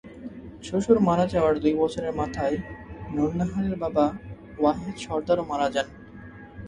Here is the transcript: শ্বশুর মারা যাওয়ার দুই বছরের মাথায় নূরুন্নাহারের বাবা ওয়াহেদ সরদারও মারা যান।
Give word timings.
শ্বশুর 0.63 0.97
মারা 0.99 1.25
যাওয়ার 1.27 1.55
দুই 1.59 1.73
বছরের 1.73 2.13
মাথায় 2.13 2.55
নূরুন্নাহারের 3.13 3.75
বাবা 3.75 4.05
ওয়াহেদ 4.57 4.95
সরদারও 4.97 5.43
মারা 5.43 5.67
যান। 5.75 5.87